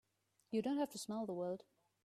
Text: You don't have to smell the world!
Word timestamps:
You 0.49 0.63
don't 0.63 0.79
have 0.79 0.89
to 0.93 0.97
smell 0.97 1.27
the 1.27 1.33
world! 1.33 1.63